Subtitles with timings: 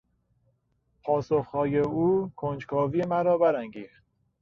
[1.03, 4.03] پاسخهای او کنجکاوی مرا برانگیخت.